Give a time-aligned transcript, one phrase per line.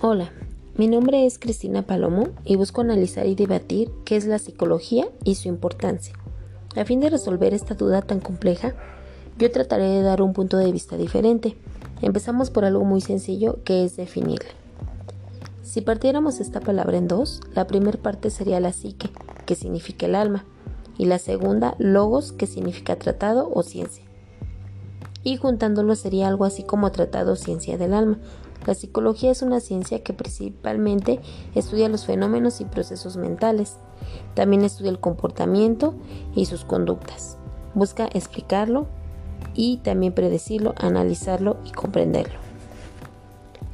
[0.00, 0.30] Hola,
[0.76, 5.34] mi nombre es Cristina Palomo y busco analizar y debatir qué es la psicología y
[5.34, 6.14] su importancia.
[6.76, 8.76] A fin de resolver esta duda tan compleja,
[9.38, 11.56] yo trataré de dar un punto de vista diferente.
[12.00, 14.50] Empezamos por algo muy sencillo que es definirla.
[15.64, 19.10] Si partiéramos esta palabra en dos, la primera parte sería la psique,
[19.46, 20.44] que significa el alma,
[20.96, 24.04] y la segunda, logos, que significa tratado o ciencia.
[25.24, 28.18] Y juntándolo sería algo así como tratado ciencia del alma,
[28.66, 31.20] la psicología es una ciencia que principalmente
[31.54, 33.76] estudia los fenómenos y procesos mentales.
[34.34, 35.94] También estudia el comportamiento
[36.34, 37.38] y sus conductas.
[37.74, 38.86] Busca explicarlo
[39.54, 42.38] y también predecirlo, analizarlo y comprenderlo.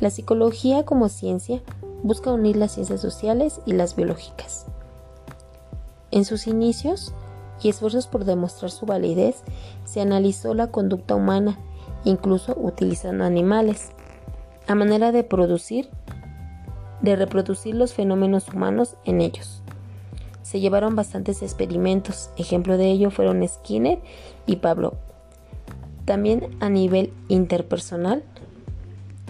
[0.01, 1.63] La psicología como ciencia
[2.03, 4.67] busca unir las ciencias sociales y las biológicas.
[6.11, 7.15] En sus inicios
[7.63, 9.43] y esfuerzos por demostrar su validez,
[9.85, 11.59] se analizó la conducta humana,
[12.05, 13.94] incluso utilizando animales
[14.67, 15.89] a manera de producir,
[17.03, 19.63] de reproducir los fenómenos humanos en ellos.
[20.43, 23.99] Se llevaron bastantes experimentos, ejemplo de ello fueron Skinner
[24.47, 24.95] y Pablo.
[26.05, 28.23] También a nivel interpersonal,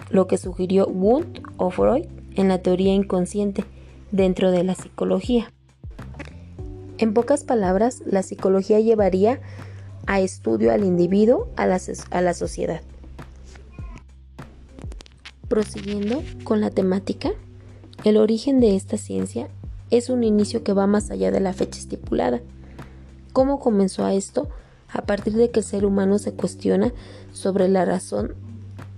[0.09, 2.05] lo que sugirió Wundt o Freud
[2.35, 3.63] en la teoría inconsciente
[4.11, 5.51] dentro de la psicología.
[6.97, 9.41] En pocas palabras, la psicología llevaría
[10.07, 11.79] a estudio al individuo, a la,
[12.11, 12.81] a la sociedad.
[15.47, 17.29] Prosiguiendo con la temática,
[18.03, 19.47] el origen de esta ciencia
[19.91, 22.41] es un inicio que va más allá de la fecha estipulada.
[23.31, 24.49] ¿Cómo comenzó a esto?
[24.89, 26.93] A partir de que el ser humano se cuestiona
[27.31, 28.33] sobre la razón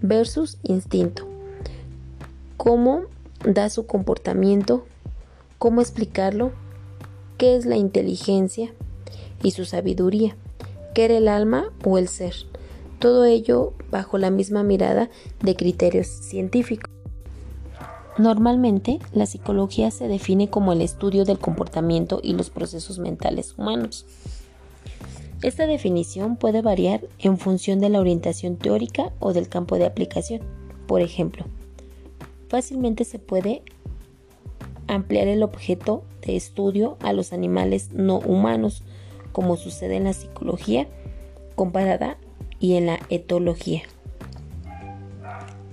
[0.02, 1.28] versus instinto.
[2.56, 3.04] ¿Cómo
[3.44, 4.86] da su comportamiento?
[5.58, 6.52] ¿Cómo explicarlo?
[7.38, 8.74] ¿Qué es la inteligencia
[9.44, 10.36] y su sabiduría?
[10.94, 12.34] ¿Qué era el alma o el ser?
[13.00, 15.10] Todo ello bajo la misma mirada
[15.42, 16.92] de criterios científicos.
[18.18, 24.06] Normalmente, la psicología se define como el estudio del comportamiento y los procesos mentales humanos.
[25.44, 30.42] Esta definición puede variar en función de la orientación teórica o del campo de aplicación.
[30.88, 31.46] Por ejemplo,
[32.50, 33.62] fácilmente se puede
[34.88, 38.82] ampliar el objeto de estudio a los animales no humanos,
[39.32, 40.88] como sucede en la psicología
[41.54, 42.18] comparada
[42.60, 43.84] y en la etología.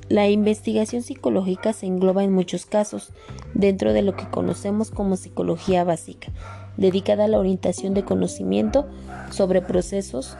[0.09, 3.11] La investigación psicológica se engloba en muchos casos
[3.55, 6.31] dentro de lo que conocemos como psicología básica,
[6.77, 8.87] dedicada a la orientación de conocimiento
[9.31, 10.37] sobre procesos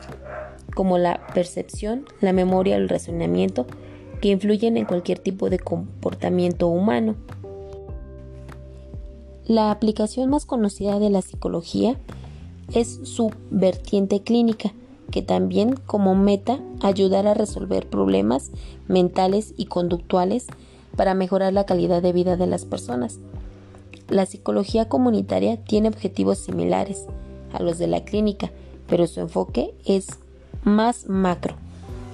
[0.75, 3.65] como la percepción, la memoria y el razonamiento
[4.21, 7.15] que influyen en cualquier tipo de comportamiento humano.
[9.45, 11.97] La aplicación más conocida de la psicología
[12.73, 14.73] es su vertiente clínica,
[15.11, 18.51] que también como meta ayudar a resolver problemas
[18.87, 20.47] mentales y conductuales
[20.95, 23.19] para mejorar la calidad de vida de las personas.
[24.07, 27.05] La psicología comunitaria tiene objetivos similares
[27.53, 28.51] a los de la clínica,
[28.87, 30.07] pero su enfoque es
[30.63, 31.55] más macro,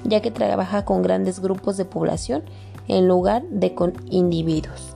[0.04, 2.44] ya que trabaja con grandes grupos de población
[2.88, 4.96] en lugar de con individuos.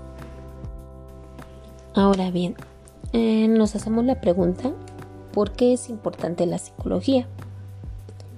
[1.93, 2.55] Ahora bien,
[3.13, 4.71] eh, nos hacemos la pregunta,
[5.33, 7.27] ¿por qué es importante la psicología?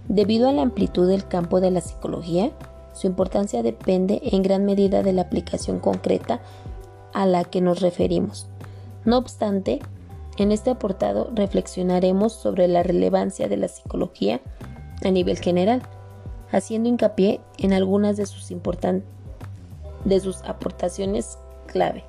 [0.07, 2.51] Debido a la amplitud del campo de la psicología,
[2.93, 6.39] su importancia depende en gran medida de la aplicación concreta
[7.13, 8.47] a la que nos referimos.
[9.05, 9.79] No obstante,
[10.37, 14.39] en este aportado reflexionaremos sobre la relevancia de la psicología
[15.03, 15.81] a nivel general,
[16.51, 18.51] haciendo hincapié en algunas de sus,
[20.05, 21.37] de sus aportaciones
[21.67, 22.03] clave.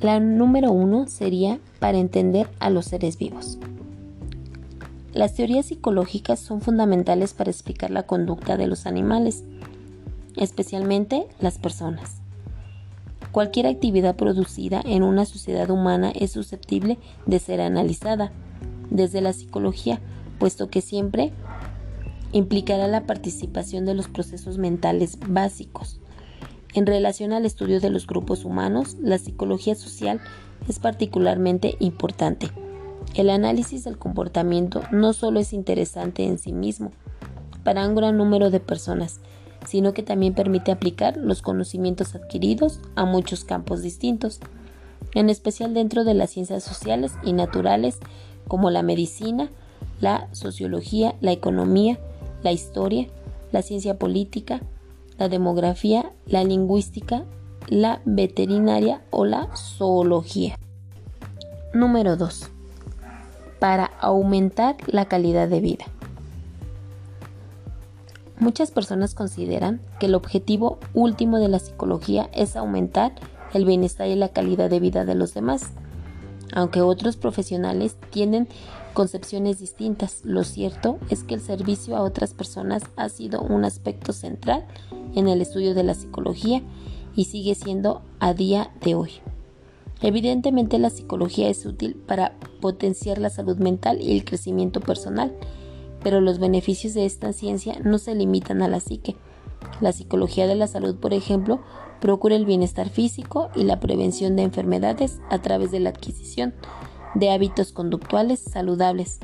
[0.00, 3.58] La número uno sería para entender a los seres vivos.
[5.18, 9.42] Las teorías psicológicas son fundamentales para explicar la conducta de los animales,
[10.36, 12.20] especialmente las personas.
[13.32, 18.30] Cualquier actividad producida en una sociedad humana es susceptible de ser analizada
[18.90, 19.98] desde la psicología,
[20.38, 21.32] puesto que siempre
[22.30, 25.98] implicará la participación de los procesos mentales básicos.
[26.74, 30.20] En relación al estudio de los grupos humanos, la psicología social
[30.68, 32.52] es particularmente importante
[33.18, 36.92] el análisis del comportamiento no solo es interesante en sí mismo
[37.64, 39.20] para un gran número de personas,
[39.66, 44.38] sino que también permite aplicar los conocimientos adquiridos a muchos campos distintos,
[45.14, 47.98] en especial dentro de las ciencias sociales y naturales
[48.46, 49.50] como la medicina,
[50.00, 51.98] la sociología, la economía,
[52.44, 53.08] la historia,
[53.50, 54.60] la ciencia política,
[55.18, 57.24] la demografía, la lingüística,
[57.66, 60.56] la veterinaria o la zoología.
[61.74, 62.57] Número 2 para
[64.00, 65.84] aumentar la calidad de vida.
[68.40, 73.12] Muchas personas consideran que el objetivo último de la psicología es aumentar
[73.52, 75.72] el bienestar y la calidad de vida de los demás.
[76.52, 78.48] Aunque otros profesionales tienen
[78.94, 84.12] concepciones distintas, lo cierto es que el servicio a otras personas ha sido un aspecto
[84.12, 84.66] central
[85.14, 86.62] en el estudio de la psicología
[87.14, 89.10] y sigue siendo a día de hoy.
[90.00, 95.34] Evidentemente la psicología es útil para potenciar la salud mental y el crecimiento personal,
[96.02, 99.16] pero los beneficios de esta ciencia no se limitan a la psique.
[99.80, 101.60] La psicología de la salud, por ejemplo,
[102.00, 106.54] procura el bienestar físico y la prevención de enfermedades a través de la adquisición
[107.14, 109.18] de hábitos conductuales saludables,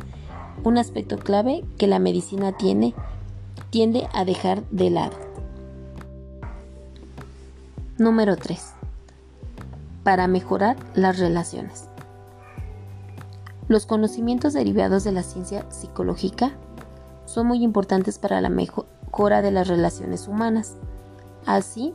[0.65, 2.95] un aspecto clave que la medicina tiene,
[3.71, 5.17] tiende a dejar de lado.
[7.99, 8.74] Número 3.
[10.05, 11.89] Para mejorar las relaciones.
[13.67, 16.53] Los conocimientos derivados de la ciencia psicológica
[17.25, 20.75] son muy importantes para la mejora de las relaciones humanas.
[21.47, 21.95] Así,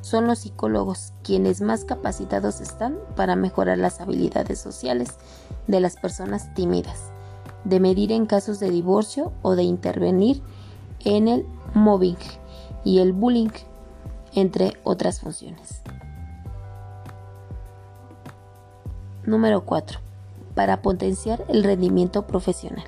[0.00, 5.18] son los psicólogos quienes más capacitados están para mejorar las habilidades sociales
[5.66, 7.12] de las personas tímidas,
[7.64, 10.42] de medir en casos de divorcio o de intervenir
[11.04, 12.16] en el mobbing
[12.82, 13.50] y el bullying,
[14.34, 15.82] entre otras funciones.
[19.26, 20.00] Número 4
[20.54, 22.84] para potenciar el rendimiento profesional.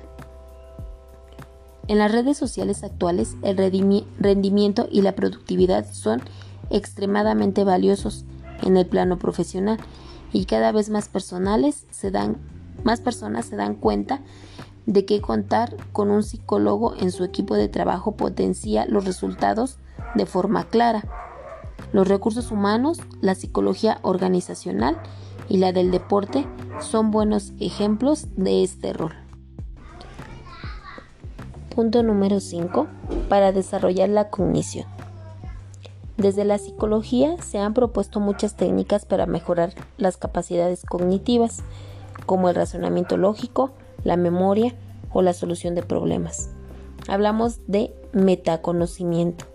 [1.87, 6.21] En las redes sociales actuales, el rendimiento y la productividad son
[6.69, 8.25] extremadamente valiosos
[8.63, 9.77] en el plano profesional
[10.31, 12.37] y cada vez más personales se dan
[12.83, 14.21] más personas se dan cuenta
[14.85, 19.77] de que contar con un psicólogo en su equipo de trabajo potencia los resultados
[20.13, 21.03] de forma clara.
[21.93, 24.97] Los recursos humanos, la psicología organizacional
[25.49, 26.47] y la del deporte
[26.79, 29.13] son buenos ejemplos de este rol.
[31.75, 32.87] Punto número 5.
[33.27, 34.87] Para desarrollar la cognición.
[36.17, 41.63] Desde la psicología se han propuesto muchas técnicas para mejorar las capacidades cognitivas,
[42.25, 43.71] como el razonamiento lógico,
[44.05, 44.73] la memoria
[45.11, 46.49] o la solución de problemas.
[47.09, 49.45] Hablamos de metaconocimiento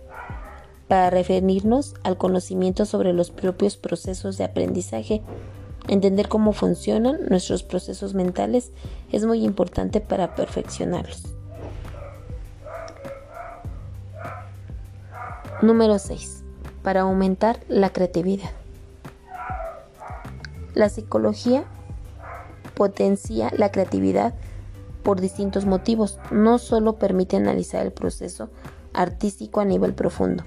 [0.87, 5.23] para referirnos al conocimiento sobre los propios procesos de aprendizaje
[5.91, 8.71] Entender cómo funcionan nuestros procesos mentales
[9.11, 11.25] es muy importante para perfeccionarlos.
[15.61, 16.45] Número 6.
[16.81, 18.51] Para aumentar la creatividad.
[20.75, 21.65] La psicología
[22.73, 24.33] potencia la creatividad
[25.03, 26.19] por distintos motivos.
[26.31, 28.49] No solo permite analizar el proceso
[28.93, 30.45] artístico a nivel profundo,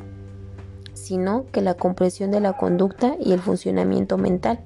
[0.95, 4.61] sino que la comprensión de la conducta y el funcionamiento mental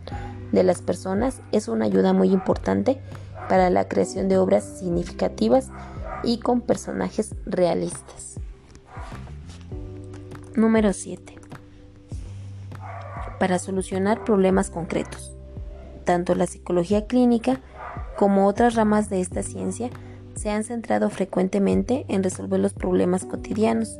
[0.52, 3.00] de las personas es una ayuda muy importante
[3.48, 5.70] para la creación de obras significativas
[6.22, 8.40] y con personajes realistas.
[10.54, 11.34] Número 7.
[13.38, 15.34] Para solucionar problemas concretos.
[16.04, 17.60] Tanto la psicología clínica
[18.16, 19.90] como otras ramas de esta ciencia
[20.34, 23.98] se han centrado frecuentemente en resolver los problemas cotidianos.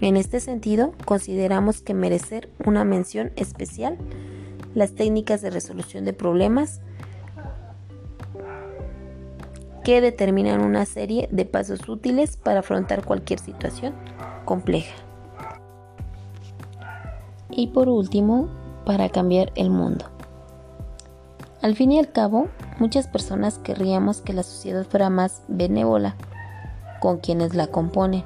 [0.00, 3.96] En este sentido, consideramos que merecer una mención especial
[4.76, 6.80] las técnicas de resolución de problemas
[9.82, 13.94] que determinan una serie de pasos útiles para afrontar cualquier situación
[14.44, 14.94] compleja.
[17.50, 18.50] Y por último,
[18.84, 20.04] para cambiar el mundo.
[21.62, 22.48] Al fin y al cabo,
[22.78, 26.16] muchas personas querríamos que la sociedad fuera más benévola
[27.00, 28.24] con quienes la componen,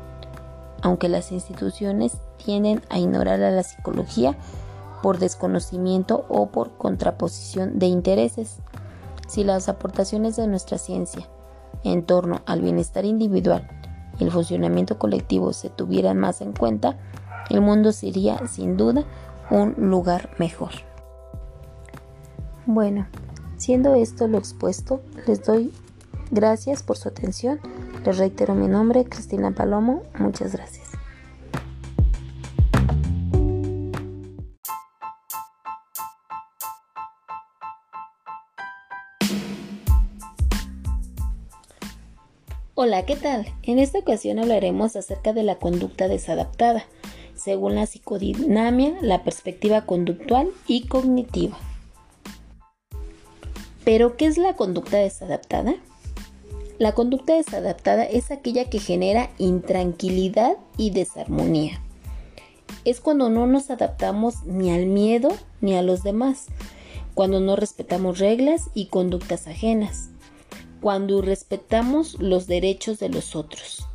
[0.83, 4.37] aunque las instituciones tienden a ignorar a la psicología
[5.03, 8.59] por desconocimiento o por contraposición de intereses.
[9.29, 11.29] Si las aportaciones de nuestra ciencia
[11.85, 13.69] en torno al bienestar individual
[14.19, 16.99] y el funcionamiento colectivo se tuvieran más en cuenta,
[17.49, 19.05] el mundo sería sin duda
[19.51, 20.71] un lugar mejor.
[22.67, 23.07] Bueno,
[23.57, 25.73] siendo esto lo expuesto, les doy
[26.31, 27.61] gracias por su atención.
[28.05, 30.03] Les reitero mi nombre, Cristina Palomo.
[30.19, 30.80] Muchas gracias.
[42.83, 43.47] Hola, ¿qué tal?
[43.63, 46.87] En esta ocasión hablaremos acerca de la conducta desadaptada,
[47.35, 51.59] según la psicodinamia, la perspectiva conductual y cognitiva.
[53.85, 55.75] ¿Pero qué es la conducta desadaptada?
[56.79, 61.83] La conducta desadaptada es aquella que genera intranquilidad y desarmonía.
[62.87, 65.29] Es cuando no nos adaptamos ni al miedo
[65.61, 66.47] ni a los demás,
[67.13, 70.09] cuando no respetamos reglas y conductas ajenas
[70.81, 73.87] cuando respetamos los derechos de los otros.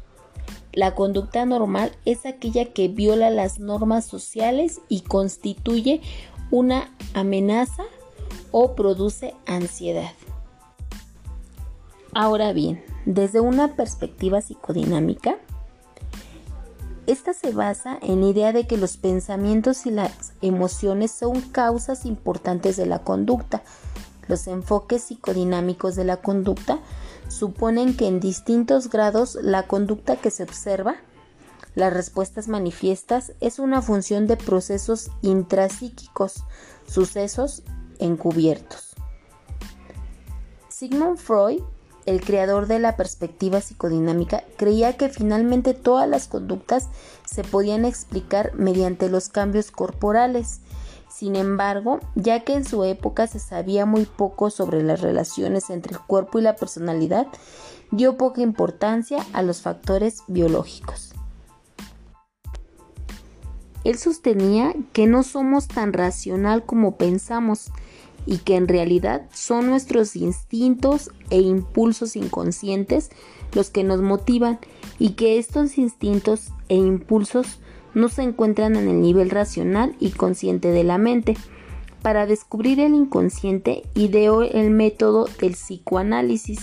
[0.73, 6.01] La conducta normal es aquella que viola las normas sociales y constituye
[6.51, 7.83] una amenaza
[8.51, 10.11] o produce ansiedad.
[12.13, 15.37] Ahora bien, desde una perspectiva psicodinámica,
[17.07, 22.05] esta se basa en la idea de que los pensamientos y las emociones son causas
[22.05, 23.63] importantes de la conducta.
[24.27, 26.79] Los enfoques psicodinámicos de la conducta
[27.27, 30.95] suponen que en distintos grados la conducta que se observa,
[31.75, 36.43] las respuestas manifiestas, es una función de procesos intrapsíquicos,
[36.87, 37.63] sucesos
[37.99, 38.95] encubiertos.
[40.69, 41.61] Sigmund Freud
[42.05, 46.89] el creador de la perspectiva psicodinámica, creía que finalmente todas las conductas
[47.25, 50.61] se podían explicar mediante los cambios corporales.
[51.15, 55.93] Sin embargo, ya que en su época se sabía muy poco sobre las relaciones entre
[55.93, 57.27] el cuerpo y la personalidad,
[57.89, 61.13] dio poca importancia a los factores biológicos.
[63.85, 67.71] Él sostenía que no somos tan racional como pensamos,
[68.25, 73.11] y que en realidad son nuestros instintos e impulsos inconscientes
[73.53, 74.59] los que nos motivan
[74.97, 77.59] y que estos instintos e impulsos
[77.95, 81.35] no se encuentran en el nivel racional y consciente de la mente.
[82.03, 86.59] Para descubrir el inconsciente ideó el método del psicoanálisis,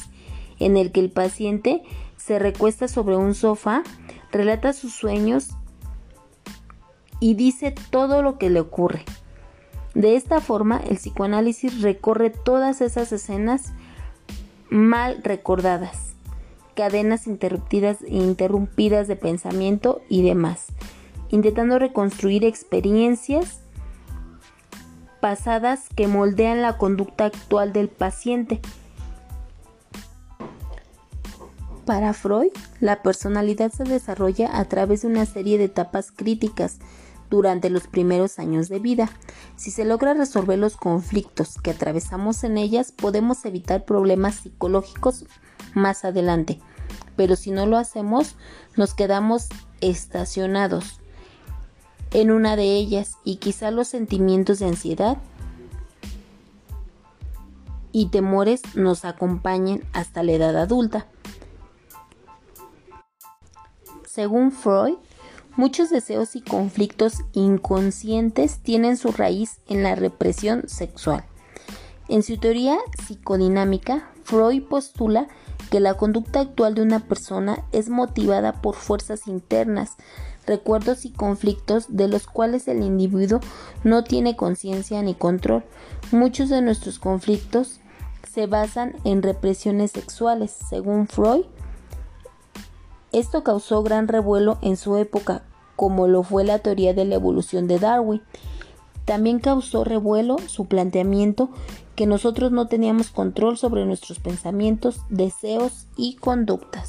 [0.60, 1.82] en el que el paciente
[2.16, 3.82] se recuesta sobre un sofá,
[4.30, 5.50] relata sus sueños
[7.18, 9.04] y dice todo lo que le ocurre.
[9.94, 13.72] De esta forma, el psicoanálisis recorre todas esas escenas
[14.70, 16.14] mal recordadas,
[16.74, 20.68] cadenas interrumpidas, interrumpidas de pensamiento y demás,
[21.32, 23.62] intentando reconstruir experiencias
[25.20, 28.60] pasadas que moldean la conducta actual del paciente.
[31.86, 36.78] Para Freud, la personalidad se desarrolla a través de una serie de etapas críticas
[37.30, 39.10] durante los primeros años de vida.
[39.56, 45.24] Si se logra resolver los conflictos que atravesamos en ellas, podemos evitar problemas psicológicos
[45.72, 46.60] más adelante.
[47.16, 48.36] Pero si no lo hacemos,
[48.76, 49.48] nos quedamos
[49.80, 51.01] estacionados
[52.12, 55.18] en una de ellas y quizá los sentimientos de ansiedad
[57.92, 61.06] y temores nos acompañen hasta la edad adulta.
[64.06, 64.96] Según Freud,
[65.54, 71.26] Muchos deseos y conflictos inconscientes tienen su raíz en la represión sexual.
[72.08, 75.28] En su teoría psicodinámica, Freud postula
[75.72, 79.96] que la conducta actual de una persona es motivada por fuerzas internas,
[80.46, 83.40] recuerdos y conflictos de los cuales el individuo
[83.82, 85.64] no tiene conciencia ni control.
[86.10, 87.80] Muchos de nuestros conflictos
[88.30, 91.46] se basan en represiones sexuales, según Freud.
[93.10, 95.42] Esto causó gran revuelo en su época,
[95.74, 98.20] como lo fue la teoría de la evolución de Darwin.
[99.04, 101.50] También causó revuelo su planteamiento
[101.96, 106.88] que nosotros no teníamos control sobre nuestros pensamientos, deseos y conductas.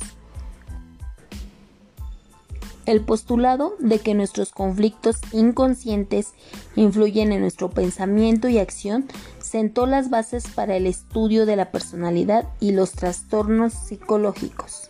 [2.86, 6.34] El postulado de que nuestros conflictos inconscientes
[6.76, 9.08] influyen en nuestro pensamiento y acción
[9.40, 14.90] sentó las bases para el estudio de la personalidad y los trastornos psicológicos.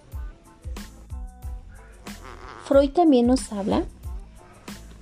[2.65, 3.83] Freud también nos habla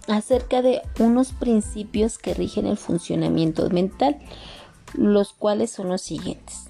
[0.07, 4.17] acerca de unos principios que rigen el funcionamiento mental,
[4.93, 6.65] los cuales son los siguientes.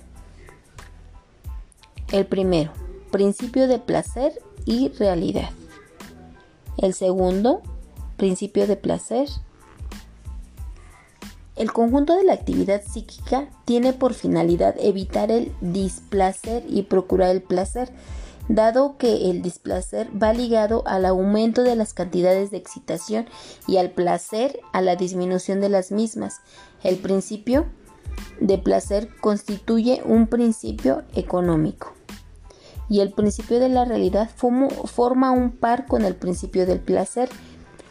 [2.11, 2.71] El primero,
[3.11, 5.49] principio de placer y realidad.
[6.77, 7.61] El segundo,
[8.17, 9.29] principio de placer.
[11.55, 17.41] El conjunto de la actividad psíquica tiene por finalidad evitar el displacer y procurar el
[17.41, 17.91] placer
[18.55, 23.25] dado que el displacer va ligado al aumento de las cantidades de excitación
[23.67, 26.41] y al placer a la disminución de las mismas.
[26.83, 27.65] El principio
[28.39, 31.93] de placer constituye un principio económico
[32.89, 37.29] y el principio de la realidad forma un par con el principio del placer,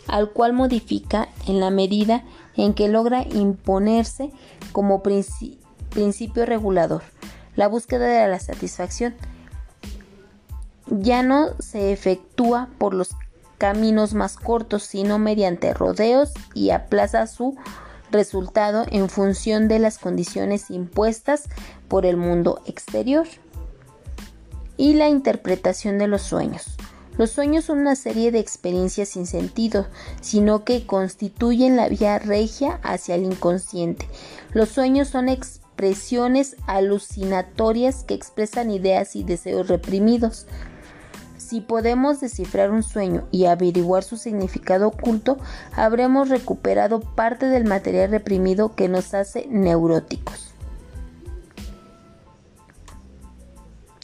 [0.07, 2.25] al cual modifica en la medida
[2.55, 4.31] en que logra imponerse
[4.73, 7.03] como principio regulador
[7.57, 9.15] la búsqueda de la satisfacción
[10.91, 13.11] ya no se efectúa por los
[13.59, 17.57] caminos más cortos, sino mediante rodeos y aplaza su
[18.11, 21.45] resultado en función de las condiciones impuestas
[21.89, 23.27] por el mundo exterior.
[24.77, 26.77] Y la interpretación de los sueños.
[27.19, 29.87] Los sueños son una serie de experiencias sin sentido,
[30.23, 34.09] sino que constituyen la vía regia hacia el inconsciente.
[34.55, 40.47] Los sueños son expresiones alucinatorias que expresan ideas y deseos reprimidos
[41.51, 45.37] Si podemos descifrar un sueño y averiguar su significado oculto,
[45.75, 50.55] habremos recuperado parte del material reprimido que nos hace neuróticos.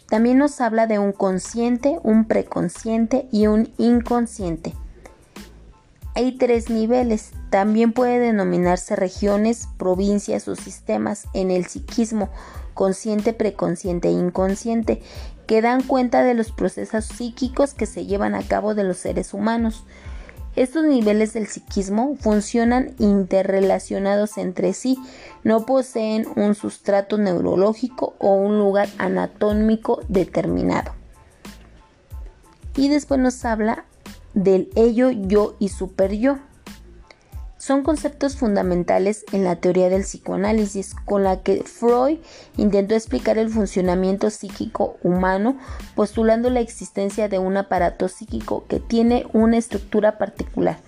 [0.08, 4.74] También nos habla de un consciente, un preconsciente y un inconsciente.
[6.16, 7.30] Hay tres niveles.
[7.50, 12.28] También puede denominarse regiones, provincias o sistemas en el psiquismo,
[12.74, 15.00] consciente, preconsciente e inconsciente,
[15.46, 19.32] que dan cuenta de los procesos psíquicos que se llevan a cabo de los seres
[19.34, 19.84] humanos.
[20.56, 24.98] Estos niveles del psiquismo funcionan interrelacionados entre sí,
[25.44, 30.92] no poseen un sustrato neurológico o un lugar anatómico determinado.
[32.74, 33.84] Y después nos habla
[34.34, 36.38] del ello, yo y super yo
[37.66, 42.18] son conceptos fundamentales en la teoría del psicoanálisis, con la que Freud
[42.56, 45.58] intentó explicar el funcionamiento psíquico humano,
[45.96, 50.78] postulando la existencia de un aparato psíquico que tiene una estructura particular.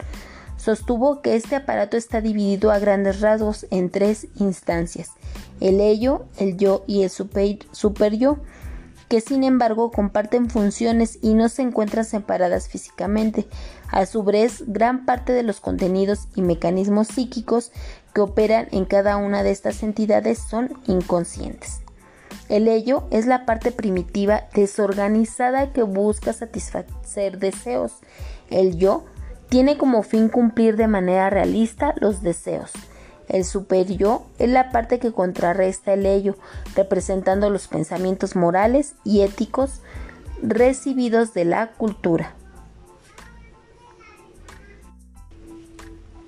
[0.56, 5.10] Sostuvo que este aparato está dividido a grandes rasgos en tres instancias,
[5.58, 8.38] el ello, el yo y el super, super yo
[9.08, 13.48] que sin embargo comparten funciones y no se encuentran separadas físicamente.
[13.90, 17.72] A su vez, gran parte de los contenidos y mecanismos psíquicos
[18.14, 21.80] que operan en cada una de estas entidades son inconscientes.
[22.48, 27.92] El ello es la parte primitiva desorganizada que busca satisfacer deseos.
[28.50, 29.04] El yo
[29.48, 32.72] tiene como fin cumplir de manera realista los deseos.
[33.28, 36.36] El super-yo es la parte que contrarresta el ello,
[36.74, 39.80] representando los pensamientos morales y éticos
[40.42, 42.34] recibidos de la cultura.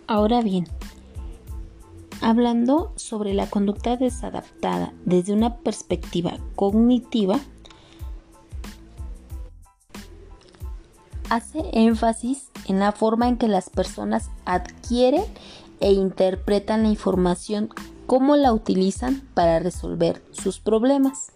[0.07, 0.67] Ahora bien,
[2.21, 7.39] hablando sobre la conducta desadaptada desde una perspectiva cognitiva,
[11.31, 15.25] hace énfasis en la forma en que las personas adquieren
[15.81, 17.71] e interpretan la información
[18.07, 21.33] cómo la utilizan para resolver sus problemas.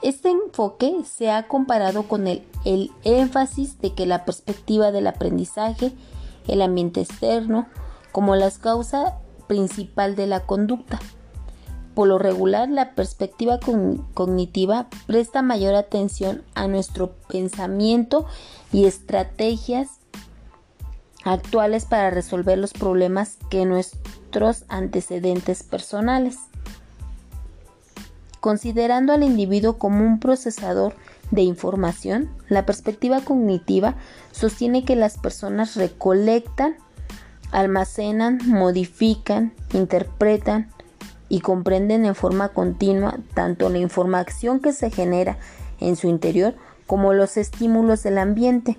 [0.00, 5.92] Este enfoque se ha comparado con el, el, énfasis de que la perspectiva del aprendizaje,
[6.46, 7.66] el ambiente externo,
[8.12, 9.18] como la causa
[9.48, 11.00] principal de la conducta.
[11.94, 13.58] Por lo regular, la perspectiva
[14.14, 18.24] cognitiva presta mayor atención a nuestro pensamiento
[18.72, 19.97] y estrategias
[21.28, 26.38] actuales para resolver los problemas que nuestros antecedentes personales.
[28.40, 30.94] Considerando al individuo como un procesador
[31.30, 33.94] de información, la perspectiva cognitiva
[34.32, 36.76] sostiene que las personas recolectan,
[37.50, 40.70] almacenan, modifican, interpretan
[41.28, 45.36] y comprenden en forma continua tanto la información que se genera
[45.80, 46.54] en su interior
[46.86, 48.78] como los estímulos del ambiente.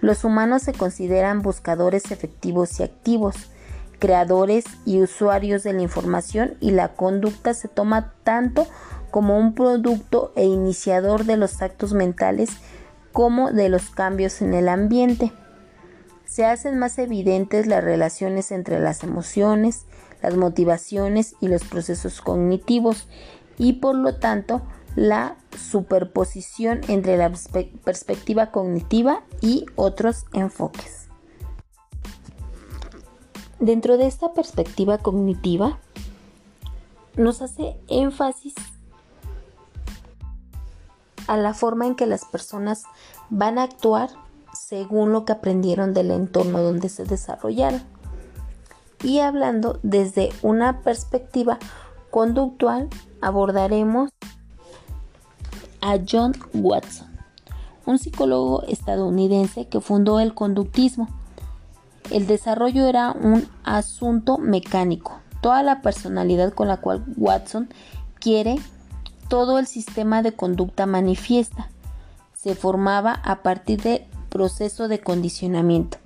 [0.00, 3.50] Los humanos se consideran buscadores efectivos y activos,
[3.98, 8.66] creadores y usuarios de la información y la conducta se toma tanto
[9.10, 12.50] como un producto e iniciador de los actos mentales
[13.12, 15.32] como de los cambios en el ambiente.
[16.24, 19.86] Se hacen más evidentes las relaciones entre las emociones,
[20.22, 23.08] las motivaciones y los procesos cognitivos
[23.56, 24.62] y por lo tanto
[24.98, 27.30] la superposición entre la
[27.84, 31.06] perspectiva cognitiva y otros enfoques.
[33.60, 35.78] Dentro de esta perspectiva cognitiva,
[37.16, 38.54] nos hace énfasis
[41.28, 42.82] a la forma en que las personas
[43.30, 44.10] van a actuar
[44.52, 47.82] según lo que aprendieron del entorno donde se desarrollaron.
[49.04, 51.60] Y hablando desde una perspectiva
[52.10, 52.88] conductual,
[53.20, 54.10] abordaremos
[55.80, 57.08] a John Watson,
[57.86, 61.08] un psicólogo estadounidense que fundó el conductismo.
[62.10, 67.68] El desarrollo era un asunto mecánico, toda la personalidad con la cual Watson
[68.18, 68.56] quiere
[69.28, 71.70] todo el sistema de conducta manifiesta.
[72.34, 75.98] Se formaba a partir del proceso de condicionamiento.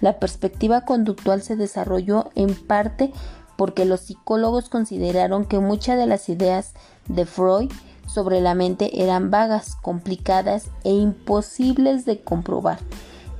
[0.00, 3.12] La perspectiva conductual se desarrolló en parte
[3.56, 6.74] porque los psicólogos consideraron que muchas de las ideas
[7.08, 7.72] de Freud
[8.06, 12.78] sobre la mente eran vagas, complicadas e imposibles de comprobar.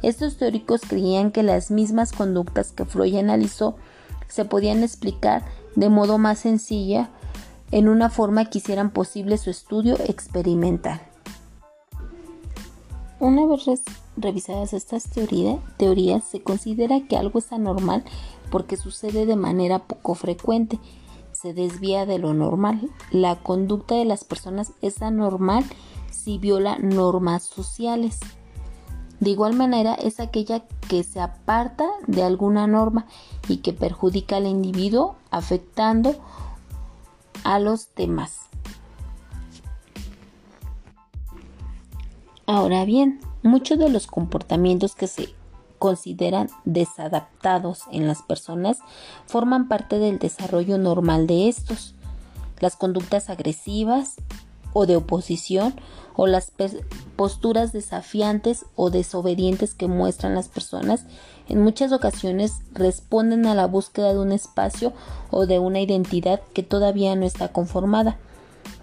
[0.02, 3.76] Estos teóricos creían que las mismas conductas que Freud analizó
[4.28, 7.10] se podían explicar de modo más sencilla
[7.70, 11.00] en una forma que hicieran posible su estudio experimental.
[13.18, 13.82] Una vez
[14.16, 18.04] revisadas estas teorías, se considera que algo es anormal
[18.50, 20.78] porque sucede de manera poco frecuente
[21.36, 22.90] se desvía de lo normal.
[23.10, 25.64] La conducta de las personas es anormal
[26.10, 28.20] si viola normas sociales.
[29.20, 33.06] De igual manera es aquella que se aparta de alguna norma
[33.48, 36.16] y que perjudica al individuo afectando
[37.44, 38.40] a los demás.
[42.46, 45.34] Ahora bien, muchos de los comportamientos que se
[45.78, 48.78] consideran desadaptados en las personas
[49.26, 51.94] forman parte del desarrollo normal de estos.
[52.60, 54.16] Las conductas agresivas
[54.72, 55.74] o de oposición
[56.14, 56.52] o las
[57.16, 61.04] posturas desafiantes o desobedientes que muestran las personas
[61.48, 64.92] en muchas ocasiones responden a la búsqueda de un espacio
[65.30, 68.18] o de una identidad que todavía no está conformada,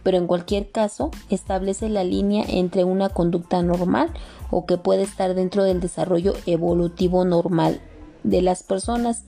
[0.03, 4.11] pero en cualquier caso establece la línea entre una conducta normal
[4.51, 7.81] o que puede estar dentro del desarrollo evolutivo normal
[8.23, 9.23] de las personas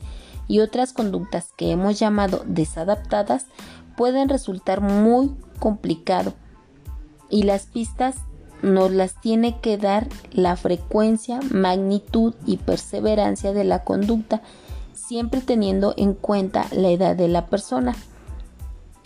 [0.47, 3.47] y otras conductas que hemos llamado desadaptadas
[3.97, 6.33] pueden resultar muy complicado
[7.29, 8.15] y las pistas
[8.61, 14.41] nos las tiene que dar la frecuencia, magnitud y perseverancia de la conducta,
[14.93, 17.95] siempre teniendo en cuenta la edad de la persona.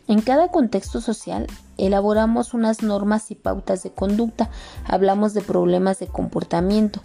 [0.09, 1.45] En cada contexto social
[1.77, 4.49] elaboramos unas normas y pautas de conducta,
[4.85, 6.99] hablamos de problemas de comportamiento,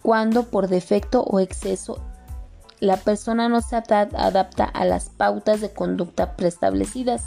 [0.00, 2.02] cuando por defecto o exceso
[2.80, 7.24] la persona no se adapta a las pautas de conducta preestablecidas.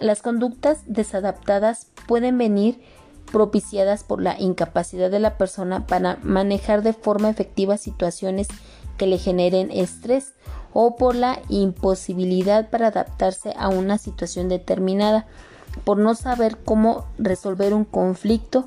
[0.00, 2.82] Las conductas desadaptadas pueden venir
[3.30, 8.48] propiciadas por la incapacidad de la persona para manejar de forma efectiva situaciones
[8.98, 10.34] que le generen estrés
[10.72, 15.26] o por la imposibilidad para adaptarse a una situación determinada,
[15.84, 18.66] por no saber cómo resolver un conflicto,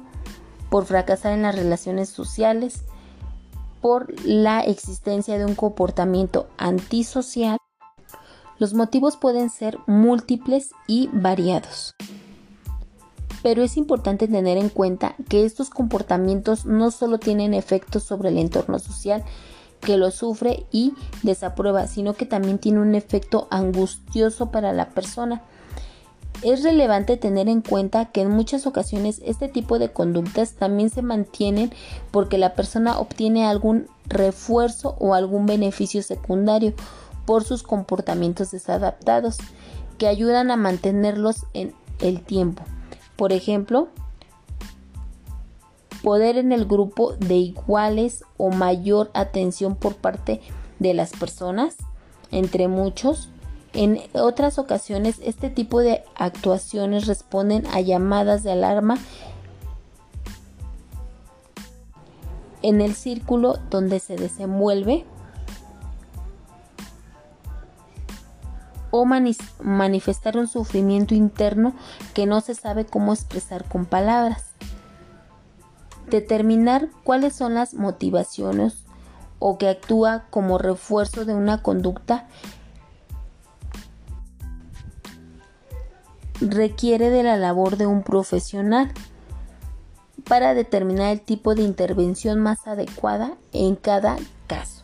[0.69, 2.83] por fracasar en las relaciones sociales,
[3.81, 7.57] por la existencia de un comportamiento antisocial
[8.57, 11.93] los motivos pueden ser múltiples y variados.
[13.43, 18.37] Pero es importante tener en cuenta que estos comportamientos no solo tienen efectos sobre el
[18.37, 19.23] entorno social
[19.85, 20.93] que lo sufre y
[21.23, 25.43] desaprueba, sino que también tiene un efecto angustioso para la persona.
[26.41, 31.01] Es relevante tener en cuenta que en muchas ocasiones este tipo de conductas también se
[31.01, 31.71] mantienen
[32.11, 36.73] porque la persona obtiene algún refuerzo o algún beneficio secundario
[37.25, 39.37] por sus comportamientos desadaptados
[39.97, 42.63] que ayudan a mantenerlos en el tiempo.
[43.15, 43.87] Por ejemplo,
[46.05, 50.39] poder en el grupo de iguales o mayor atención por parte
[50.77, 51.77] de las personas,
[52.29, 53.29] entre muchos.
[53.73, 58.99] En otras ocasiones, este tipo de actuaciones responden a llamadas de alarma
[62.61, 65.05] en el círculo donde se desenvuelve
[68.91, 71.73] o manifestar un sufrimiento interno
[72.13, 74.54] que no se sabe cómo expresar con palabras.
[76.09, 78.85] Determinar cuáles son las motivaciones
[79.39, 82.27] o que actúa como refuerzo de una conducta
[86.41, 88.91] requiere de la labor de un profesional
[90.27, 94.83] para determinar el tipo de intervención más adecuada en cada caso.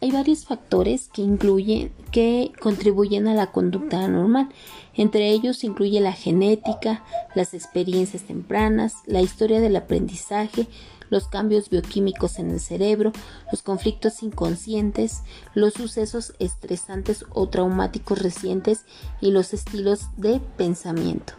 [0.00, 4.48] Hay varios factores que incluyen que contribuyen a la conducta anormal.
[4.94, 10.66] Entre ellos se incluye la genética, las experiencias tempranas, la historia del aprendizaje,
[11.10, 13.12] los cambios bioquímicos en el cerebro,
[13.50, 15.22] los conflictos inconscientes,
[15.54, 18.84] los sucesos estresantes o traumáticos recientes
[19.20, 21.34] y los estilos de pensamiento.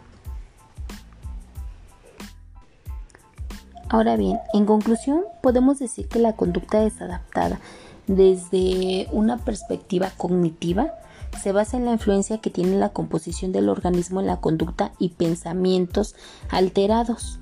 [3.90, 7.58] Ahora bien, en conclusión, podemos decir que la conducta desadaptada
[8.08, 10.94] desde una perspectiva cognitiva
[11.40, 15.10] se basa en la influencia que tiene la composición del organismo en la conducta y
[15.10, 16.16] pensamientos
[16.48, 17.38] alterados.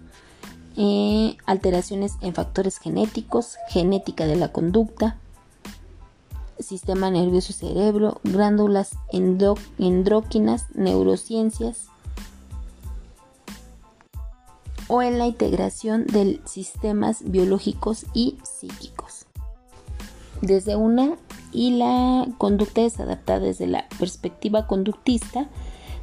[0.76, 5.16] Eh, alteraciones en factores genéticos, genética de la conducta,
[6.58, 8.90] sistema nervioso y cerebro, glándulas
[9.78, 11.86] endóquinas, neurociencias
[14.88, 19.05] o en la integración de sistemas biológicos y psíquicos
[20.42, 21.16] desde una
[21.52, 25.48] y la conducta desadaptada desde la perspectiva conductista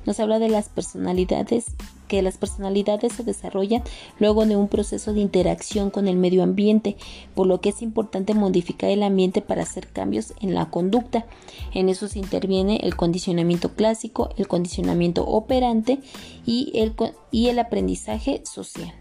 [0.05, 1.65] nos habla de las personalidades
[2.07, 3.81] que las personalidades se desarrollan
[4.19, 6.95] luego de un proceso de interacción con el medio ambiente,
[7.33, 11.25] por lo que es importante modificar el ambiente para hacer cambios en la conducta.
[11.73, 15.99] En eso se interviene el condicionamiento clásico, el condicionamiento operante
[16.45, 16.93] y el,
[17.31, 18.93] y el aprendizaje social.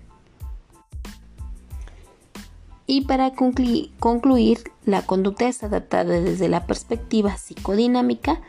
[2.94, 8.42] Y para concluir, la conducta es adaptada desde la perspectiva psicodinámica,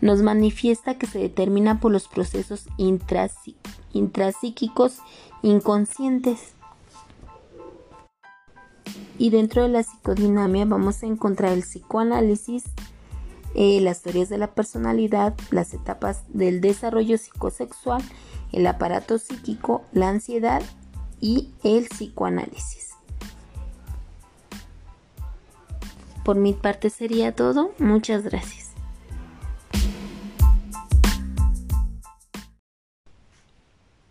[0.00, 4.98] nos manifiesta que se determina por los procesos intrapsíquicos
[5.42, 6.54] inconscientes.
[9.16, 12.64] Y dentro de la psicodinamia vamos a encontrar el psicoanálisis,
[13.54, 18.02] eh, las teorías de la personalidad, las etapas del desarrollo psicosexual,
[18.50, 20.64] el aparato psíquico, la ansiedad
[21.20, 22.97] y el psicoanálisis.
[26.28, 27.72] Por mi parte sería todo.
[27.78, 28.72] Muchas gracias.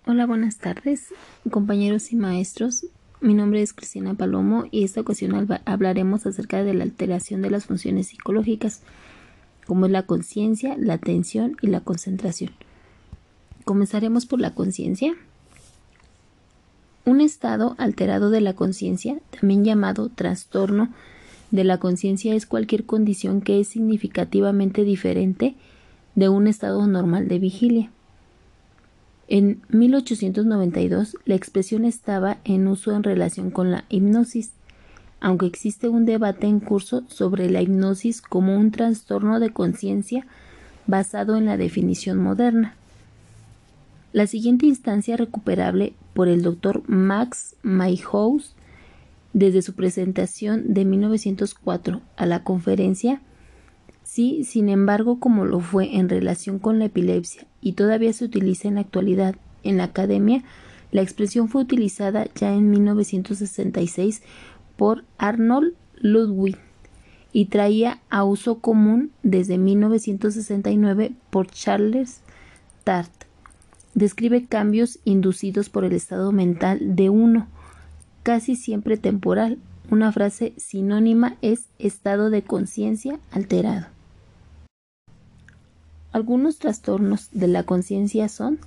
[0.08, 1.14] Hola, buenas tardes,
[1.52, 2.88] compañeros y maestros.
[3.22, 7.68] Mi nombre es Cristina Palomo y esta ocasión hablaremos acerca de la alteración de las
[7.68, 8.82] funciones psicológicas,
[9.68, 12.50] como es la conciencia, la atención y la concentración.
[13.64, 15.14] Comenzaremos por la conciencia.
[17.06, 20.92] Un estado alterado de la conciencia, también llamado trastorno
[21.52, 25.56] de la conciencia, es cualquier condición que es significativamente diferente
[26.16, 27.92] de un estado normal de vigilia.
[29.28, 34.52] En 1892 la expresión estaba en uso en relación con la hipnosis,
[35.20, 40.26] aunque existe un debate en curso sobre la hipnosis como un trastorno de conciencia
[40.86, 42.76] basado en la definición moderna.
[44.14, 48.56] La siguiente instancia recuperable por el doctor Max Mayhouse
[49.34, 53.22] desde su presentación de 1904 a la conferencia
[54.08, 58.70] Sí, sin embargo, como lo fue en relación con la epilepsia y todavía se utiliza
[58.70, 60.46] en la actualidad en la academia,
[60.94, 64.22] la expresión fue utilizada ya en 1966
[64.78, 66.58] por Arnold Ludwig
[67.34, 72.22] y traía a uso común desde 1969 por Charles
[72.86, 73.12] Tart.
[73.94, 77.50] Describe cambios inducidos por el estado mental de uno,
[78.28, 79.58] casi siempre temporal.
[79.90, 83.86] Una frase sinónima es estado de conciencia alterado.
[86.12, 88.60] Algunos trastornos de la conciencia son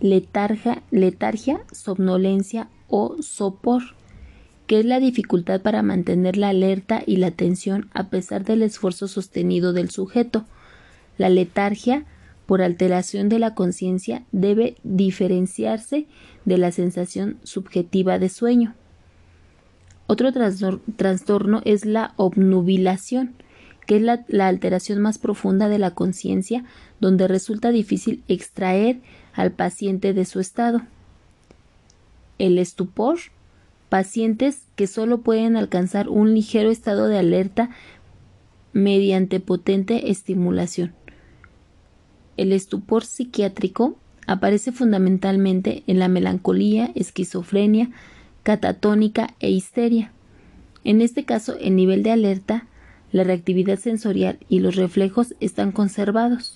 [0.00, 3.84] letargia, letargia, somnolencia o sopor,
[4.66, 9.06] que es la dificultad para mantener la alerta y la atención a pesar del esfuerzo
[9.06, 10.46] sostenido del sujeto.
[11.16, 12.06] La letargia,
[12.44, 16.08] por alteración de la conciencia, debe diferenciarse
[16.44, 18.74] de la sensación subjetiva de sueño.
[20.06, 23.34] Otro trastorno es la obnubilación,
[23.86, 26.64] que es la, alteración más profunda de la conciencia,
[27.00, 29.00] donde resulta difícil extraer
[29.32, 30.82] al paciente de su estado.
[32.38, 33.18] El estupor,
[33.88, 37.70] pacientes que solo pueden alcanzar un ligero estado de alerta
[38.72, 40.92] mediante potente estimulación.
[42.36, 47.90] El estupor psiquiátrico aparece fundamentalmente en la melancolía, esquizofrenia,
[48.46, 50.12] catatónica e histeria.
[50.84, 52.68] En este caso, el nivel de alerta
[53.10, 56.54] la reactividad sensorial y los reflejos están conservados.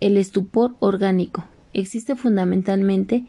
[0.00, 3.26] El estupor orgánico existe fundamentalmente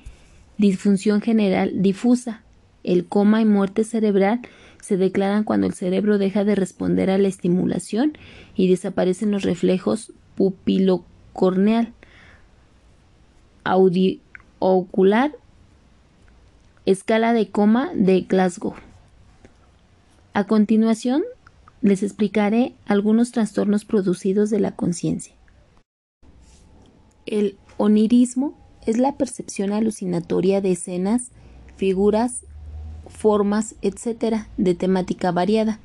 [0.57, 2.41] disfunción general difusa.
[2.83, 4.39] El coma y muerte cerebral
[4.81, 8.17] se declaran cuando el cerebro deja de responder a la estimulación
[8.55, 11.93] y desaparecen los reflejos pupilocorneal,
[14.57, 15.33] ocular,
[16.85, 18.73] escala de coma de Glasgow.
[20.33, 21.23] A continuación,
[21.81, 25.35] les explicaré algunos trastornos producidos de la conciencia.
[27.25, 31.31] El onirismo es la percepción alucinatoria de escenas,
[31.75, 32.41] figuras,
[33.07, 35.79] formas, etc., de temática variada,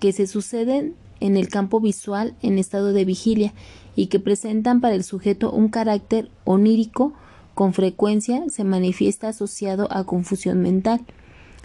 [0.00, 3.52] que se suceden en el campo visual en estado de vigilia
[3.94, 7.12] y que presentan para el sujeto un carácter onírico,
[7.54, 11.04] con frecuencia se manifiesta asociado a confusión mental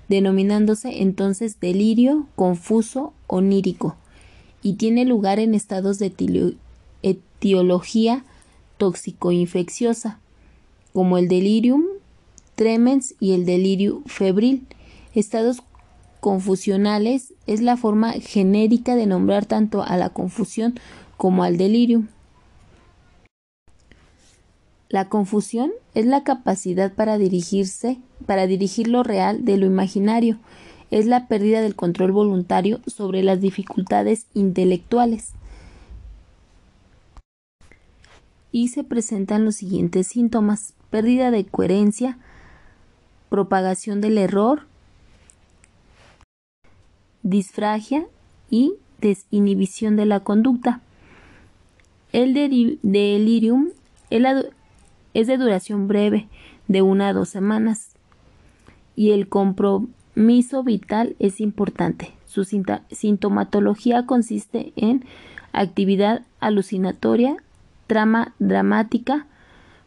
[0.07, 3.95] denominándose entonces delirio confuso onírico,
[4.61, 6.13] y tiene lugar en estados de
[7.03, 8.23] etiología
[8.77, 10.19] tóxico-infecciosa,
[10.93, 11.83] como el delirium
[12.55, 14.65] tremens y el delirio febril.
[15.13, 15.61] Estados
[16.19, 20.79] confusionales es la forma genérica de nombrar tanto a la confusión
[21.17, 22.07] como al delirium.
[24.89, 30.39] La confusión es la capacidad para dirigirse, para dirigir lo real de lo imaginario,
[30.91, 35.33] es la pérdida del control voluntario sobre las dificultades intelectuales.
[38.53, 42.17] Y se presentan los siguientes síntomas: pérdida de coherencia,
[43.29, 44.67] propagación del error,
[47.23, 48.07] disfragia
[48.49, 50.79] y desinhibición de la conducta.
[52.13, 53.67] El delirium
[54.09, 54.45] es la
[55.13, 56.27] es de duración breve,
[56.67, 57.95] de una a dos semanas,
[58.95, 62.13] y el compromiso vital es importante.
[62.25, 65.05] Su sintomatología consiste en
[65.53, 67.37] actividad alucinatoria,
[67.87, 69.27] trama dramática,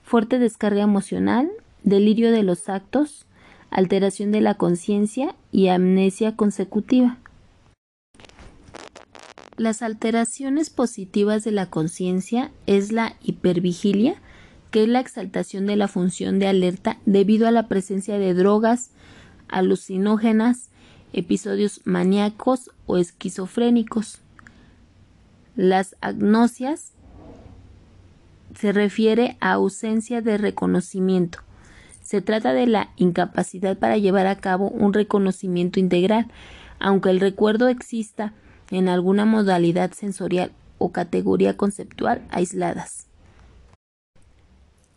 [0.03, 1.51] fuerte descarga emocional,
[1.83, 3.27] delirio de los actos,
[3.71, 7.19] alteración de la conciencia y amnesia consecutiva.
[9.57, 14.17] Las alteraciones positivas de la conciencia es la hipervigilia,
[14.71, 18.91] que es la exaltación de la función de alerta debido a la presencia de drogas
[19.49, 20.69] alucinógenas,
[21.13, 24.21] episodios maníacos o esquizofrénicos.
[25.57, 26.93] Las agnosias
[28.59, 31.41] se refiere a ausencia de reconocimiento.
[32.03, 36.27] Se trata de la incapacidad para llevar a cabo un reconocimiento integral,
[36.79, 38.33] aunque el recuerdo exista
[38.71, 43.10] en alguna modalidad sensorial o categoría conceptual aisladas.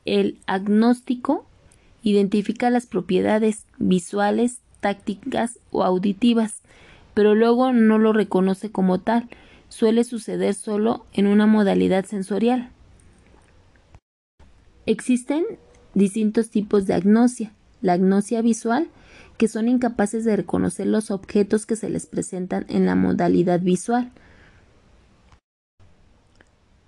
[0.06, 1.46] El agnóstico
[2.02, 6.62] identifica las propiedades visuales, tácticas o auditivas,
[7.14, 9.30] pero luego no lo reconoce como tal.
[9.70, 12.70] Suele suceder solo en una modalidad sensorial.
[14.86, 15.46] Existen
[15.94, 17.54] distintos tipos de agnosia.
[17.82, 18.90] La agnosia visual
[19.38, 24.12] que son incapaces de reconocer los objetos que se les presentan en la modalidad visual.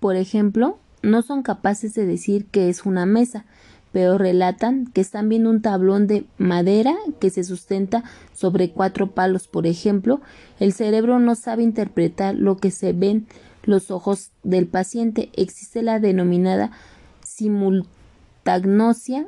[0.00, 3.44] Por ejemplo, no son capaces de decir que es una mesa,
[3.92, 9.48] pero relatan que están viendo un tablón de madera que se sustenta sobre cuatro palos,
[9.48, 10.20] por ejemplo,
[10.60, 13.26] el cerebro no sabe interpretar lo que se ven
[13.64, 15.30] los ojos del paciente.
[15.34, 16.72] Existe la denominada
[17.22, 19.26] simultagnosia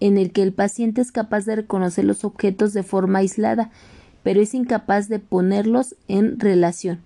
[0.00, 3.70] en el que el paciente es capaz de reconocer los objetos de forma aislada,
[4.22, 7.00] pero es incapaz de ponerlos en relación.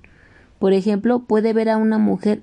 [0.58, 2.40] Por ejemplo, puede ver a una mujer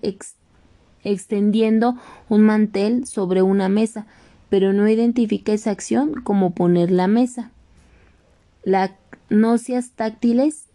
[1.04, 1.96] extendiendo
[2.28, 4.06] un mantel sobre una mesa,
[4.50, 7.52] pero no identifica esa acción como poner la mesa.
[8.64, 8.92] Las
[9.30, 10.66] nocias táctiles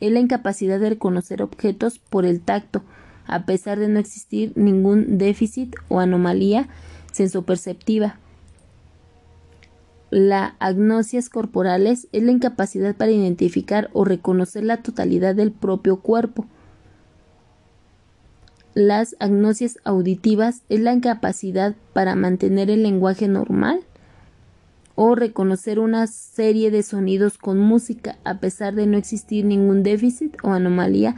[0.00, 2.82] es la incapacidad de reconocer objetos por el tacto,
[3.26, 6.68] a pesar de no existir ningún déficit o anomalía
[7.12, 8.18] sensoperceptiva.
[10.10, 16.46] La agnosias corporales es la incapacidad para identificar o reconocer la totalidad del propio cuerpo.
[18.76, 23.80] Las agnosias auditivas es la incapacidad para mantener el lenguaje normal
[24.96, 30.36] o reconocer una serie de sonidos con música a pesar de no existir ningún déficit
[30.42, 31.16] o anomalía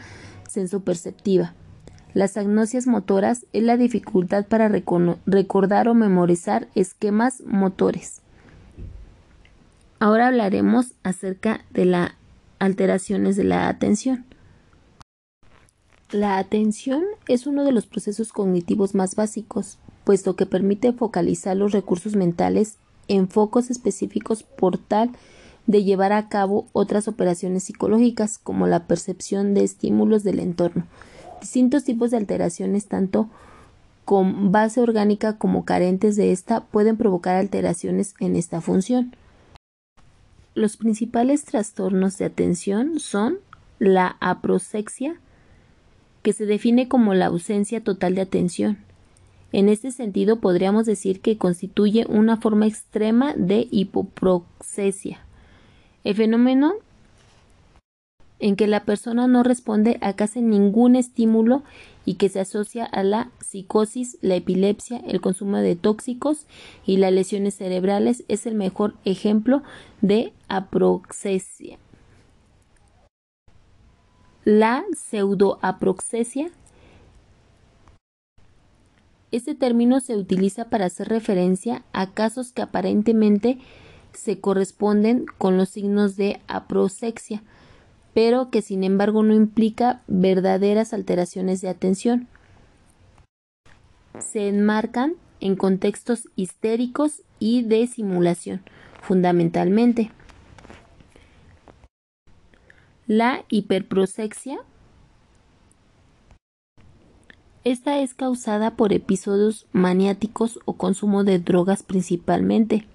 [0.49, 1.53] sensoperceptiva.
[2.15, 8.21] Las agnosias motoras es la dificultad para recordar o memorizar esquemas motores.
[9.99, 12.13] Ahora hablaremos acerca de las
[12.61, 14.27] alteraciones de la atención.
[16.11, 21.73] La atención es uno de los procesos cognitivos más básicos, puesto que permite focalizar los
[21.73, 25.11] recursos mentales en focos específicos por tal
[25.67, 30.87] de llevar a cabo otras operaciones psicológicas como la percepción de estímulos del entorno.
[31.43, 33.29] Distintos tipos de alteraciones, tanto
[34.07, 39.15] con base orgánica como carentes de esta, pueden provocar alteraciones en esta función.
[40.55, 43.37] Los principales trastornos de atención son
[43.79, 45.21] la aproxexia,
[46.29, 48.77] que se define como la ausencia total de atención.
[49.51, 55.21] En este sentido, podríamos decir que constituye una forma extrema de hipoproxesia.
[56.05, 56.75] El fenómeno
[58.41, 61.63] en que la persona no responde a casi ningún estímulo
[62.05, 66.45] y que se asocia a la psicosis, la epilepsia, el consumo de tóxicos
[66.85, 69.63] y las lesiones cerebrales es el mejor ejemplo
[70.03, 71.79] de aproxesia.
[74.51, 76.51] La pseudoaproxesia
[79.31, 83.59] este término se utiliza para hacer referencia a casos que aparentemente
[84.15, 87.43] se corresponden con los signos de aproxexia,
[88.15, 92.27] pero que sin embargo no implica verdaderas alteraciones de atención.
[94.19, 98.63] Se enmarcan en contextos histéricos y de simulación,
[99.03, 100.11] fundamentalmente.
[103.09, 104.59] La hiperprosexia
[107.65, 112.87] esta es causada por episodios maniáticos o consumo de drogas principalmente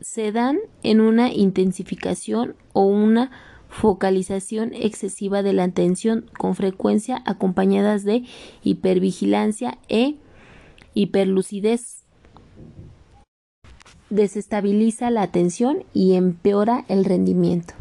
[0.00, 3.30] se dan en una intensificación o una
[3.68, 8.24] focalización excesiva de la atención con frecuencia acompañadas de
[8.62, 10.16] hipervigilancia e
[10.94, 12.07] hiperlucidez.
[14.10, 17.74] Desestabiliza la atención y empeora el rendimiento.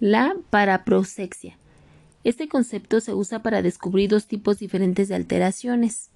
[0.00, 1.56] La paraprosexia.
[2.24, 6.10] Este concepto se usa para descubrir dos tipos diferentes de alteraciones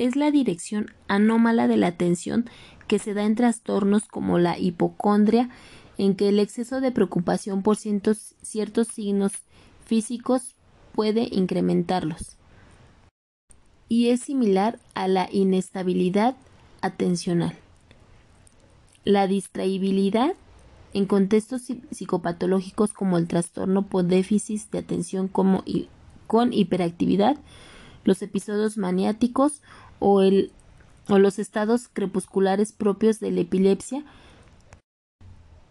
[0.00, 2.48] es la dirección anómala de la atención
[2.88, 5.50] que se da en trastornos como la hipocondria,
[5.98, 9.32] en que el exceso de preocupación por ciertos, ciertos signos
[9.84, 10.54] físicos
[10.92, 12.38] puede incrementarlos.
[13.90, 16.36] Y es similar a la inestabilidad
[16.80, 17.58] atencional.
[19.04, 20.34] La distraibilidad
[20.92, 25.64] en contextos psicopatológicos como el trastorno por déficit de atención como
[26.28, 27.36] con hiperactividad,
[28.04, 29.60] los episodios maniáticos
[29.98, 30.22] o,
[31.08, 34.04] o los estados crepusculares propios de la epilepsia,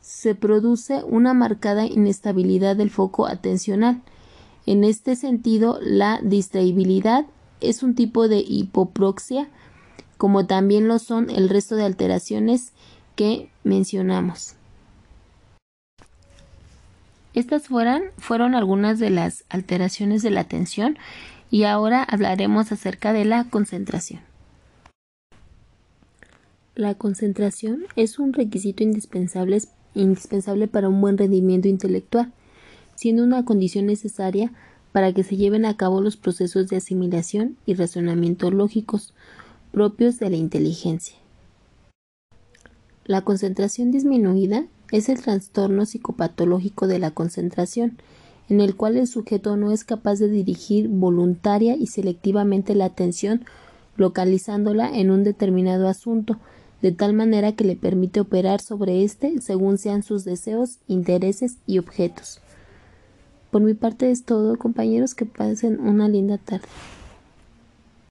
[0.02, 4.02] se produce una marcada inestabilidad del foco atencional.
[4.66, 7.26] En este sentido, la distraibilidad
[7.62, 9.50] es un tipo de hipoproxia,
[10.18, 12.74] como también lo son el resto de alteraciones
[13.16, 14.56] que mencionamos.
[17.34, 20.98] Estas fueron, algunas de las alteraciones de la atención
[21.52, 24.22] y ahora hablaremos acerca de la concentración.
[26.76, 29.62] La concentración es un requisito indispensable,
[29.96, 32.32] indispensable para un buen rendimiento intelectual,
[32.96, 34.52] siendo una condición necesaria
[34.92, 39.14] para que se lleven a cabo los procesos de asimilación y razonamiento lógicos
[39.72, 41.16] propios de la inteligencia.
[43.06, 47.98] La concentración disminuida es el trastorno psicopatológico de la concentración,
[48.50, 53.46] en el cual el sujeto no es capaz de dirigir voluntaria y selectivamente la atención
[53.96, 56.38] localizándola en un determinado asunto,
[56.82, 61.78] de tal manera que le permite operar sobre éste según sean sus deseos, intereses y
[61.78, 62.42] objetos.
[63.52, 66.68] Por mi parte es todo, compañeros, que pasen una linda tarde.